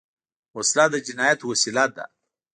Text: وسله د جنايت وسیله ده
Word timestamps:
وسله 0.57 0.85
د 0.93 0.95
جنايت 1.07 1.39
وسیله 1.51 1.85
ده 1.95 2.05